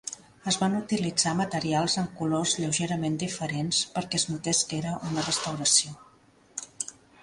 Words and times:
Es 0.51 0.55
van 0.61 0.77
utilitzar 0.77 1.33
materials 1.41 1.99
en 2.03 2.09
colors 2.23 2.55
lleugerament 2.63 3.21
diferents 3.27 3.85
perquè 3.99 4.23
es 4.23 4.29
notés 4.35 4.67
que 4.73 4.81
era 4.85 4.99
una 5.13 5.31
restauració. 5.31 5.99